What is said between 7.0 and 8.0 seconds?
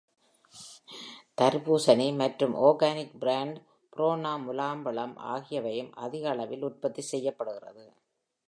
செய்யப்படுகின்றது.